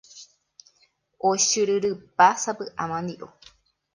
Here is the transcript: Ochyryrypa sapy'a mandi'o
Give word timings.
Ochyryrypa 1.29 2.27
sapy'a 2.43 2.83
mandi'o 2.93 3.27